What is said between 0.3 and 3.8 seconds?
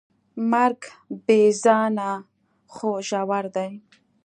مرګ بېځانه خو ژور دی.